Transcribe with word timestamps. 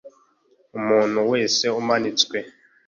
umuntu 0.77 1.19
wese 1.31 1.65
umanitswe 1.81 2.37